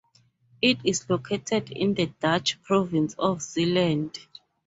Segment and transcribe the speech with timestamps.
[0.63, 4.17] It is located in the Dutch province of Zeeland.